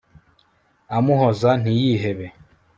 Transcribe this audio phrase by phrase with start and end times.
[0.97, 2.25] amuhoza ntiyihebe